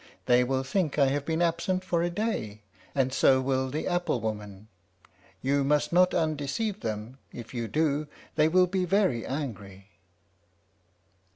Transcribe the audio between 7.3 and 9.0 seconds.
if you do, they will be